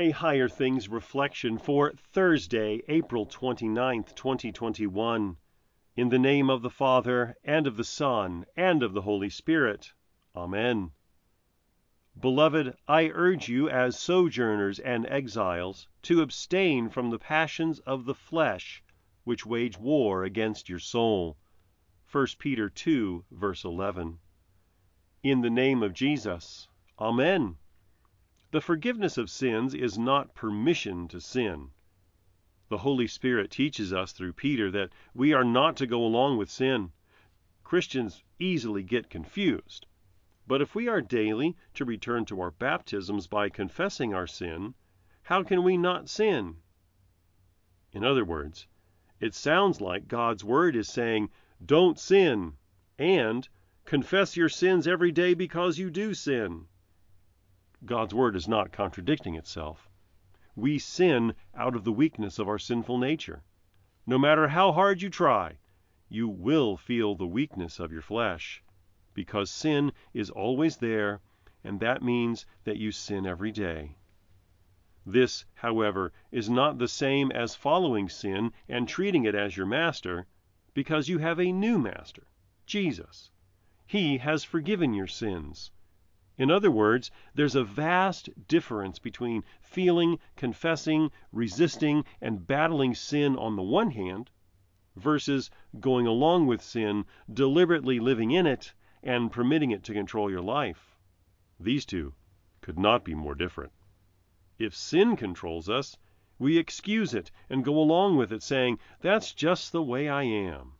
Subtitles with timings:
[0.00, 5.36] A Higher Things reflection for Thursday, April 29th, 2021.
[5.96, 9.92] In the name of the Father, and of the Son, and of the Holy Spirit.
[10.36, 10.92] Amen.
[12.16, 18.14] Beloved, I urge you as sojourners and exiles to abstain from the passions of the
[18.14, 18.84] flesh,
[19.24, 21.36] which wage war against your soul.
[22.12, 24.20] 1 Peter 2, verse 11.
[25.24, 26.68] In the name of Jesus.
[27.00, 27.56] Amen.
[28.50, 31.70] The forgiveness of sins is not permission to sin.
[32.70, 36.48] The Holy Spirit teaches us through Peter that we are not to go along with
[36.48, 36.92] sin.
[37.62, 39.84] Christians easily get confused.
[40.46, 44.74] But if we are daily to return to our baptisms by confessing our sin,
[45.24, 46.56] how can we not sin?
[47.92, 48.66] In other words,
[49.20, 51.28] it sounds like God's Word is saying,
[51.62, 52.56] don't sin,
[52.98, 53.46] and
[53.84, 56.66] confess your sins every day because you do sin.
[57.84, 59.88] God's word is not contradicting itself.
[60.56, 63.44] We sin out of the weakness of our sinful nature.
[64.04, 65.58] No matter how hard you try,
[66.08, 68.62] you will feel the weakness of your flesh,
[69.14, 71.20] because sin is always there,
[71.62, 73.96] and that means that you sin every day.
[75.06, 80.26] This, however, is not the same as following sin and treating it as your master,
[80.74, 82.26] because you have a new master,
[82.66, 83.30] Jesus.
[83.86, 85.70] He has forgiven your sins.
[86.38, 93.56] In other words, there's a vast difference between feeling, confessing, resisting, and battling sin on
[93.56, 94.30] the one hand,
[94.94, 95.50] versus
[95.80, 98.72] going along with sin, deliberately living in it,
[99.02, 100.96] and permitting it to control your life.
[101.58, 102.14] These two
[102.60, 103.72] could not be more different.
[104.60, 105.98] If sin controls us,
[106.38, 110.74] we excuse it and go along with it, saying, That's just the way I am.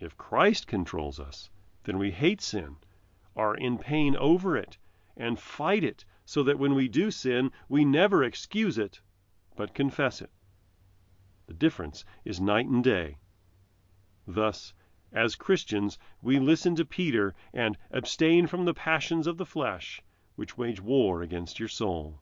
[0.00, 1.50] If Christ controls us,
[1.84, 2.78] then we hate sin
[3.36, 4.78] are in pain over it
[5.16, 9.00] and fight it so that when we do sin, we never excuse it,
[9.56, 10.30] but confess it.
[11.46, 13.18] The difference is night and day.
[14.26, 14.72] Thus,
[15.12, 20.00] as Christians, we listen to Peter and abstain from the passions of the flesh,
[20.36, 22.20] which wage war against your soul.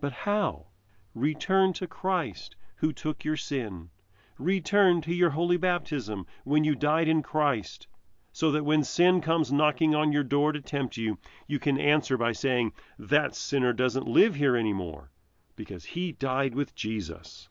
[0.00, 0.68] But how?
[1.14, 3.90] Return to Christ, who took your sin.
[4.38, 7.88] Return to your holy baptism when you died in Christ
[8.38, 11.18] so that when sin comes knocking on your door to tempt you,
[11.48, 15.10] you can answer by saying, That sinner doesn't live here anymore,
[15.56, 17.48] because he died with Jesus.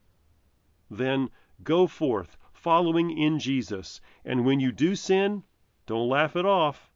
[0.90, 1.30] Then
[1.62, 5.44] go forth, following in Jesus, and when you do sin,
[5.86, 6.90] don't laugh it off,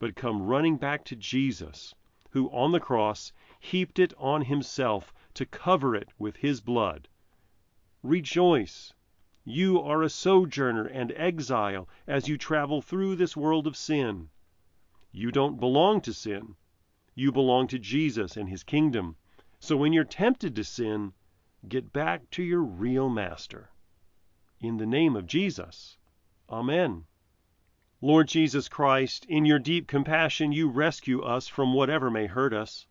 [0.00, 1.94] but come running back to Jesus,
[2.30, 7.06] who on the cross heaped it on himself to cover it with his blood.
[8.02, 8.92] Rejoice
[9.44, 14.28] you are a sojourner and exile as you travel through this world of sin.
[15.12, 16.56] You don't belong to sin.
[17.14, 19.16] You belong to Jesus and his kingdom.
[19.58, 21.14] So when you're tempted to sin,
[21.68, 23.70] get back to your real master.
[24.60, 25.96] In the name of Jesus.
[26.48, 27.06] Amen.
[28.02, 32.86] Lord Jesus Christ, in your deep compassion, you rescue us from whatever may hurt us.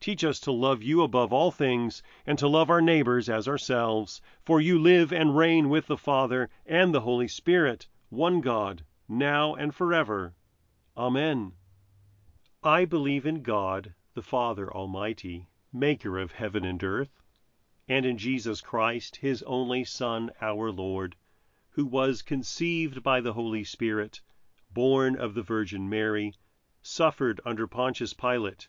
[0.00, 4.22] Teach us to love you above all things, and to love our neighbors as ourselves,
[4.44, 9.56] for you live and reign with the Father and the Holy Spirit, one God, now
[9.56, 10.36] and forever.
[10.96, 11.54] Amen.
[12.62, 17.20] I believe in God, the Father Almighty, maker of heaven and earth,
[17.88, 21.16] and in Jesus Christ, his only Son, our Lord,
[21.70, 24.20] who was conceived by the Holy Spirit,
[24.70, 26.34] born of the Virgin Mary,
[26.82, 28.68] suffered under Pontius Pilate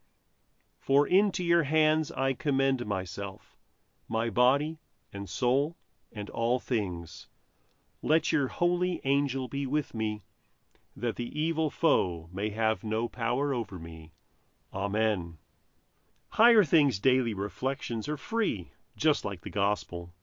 [0.83, 3.55] For into your hands I commend myself,
[4.07, 4.79] my body
[5.13, 5.77] and soul
[6.11, 7.27] and all things.
[8.01, 10.23] Let your holy angel be with me,
[10.95, 14.13] that the evil foe may have no power over me.
[14.73, 15.37] Amen.
[16.29, 20.15] Higher Things Daily Reflections are free, just like the Gospel,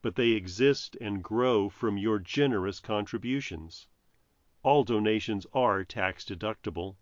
[0.00, 3.88] but they exist and grow from your generous contributions.
[4.62, 6.94] All donations are tax deductible.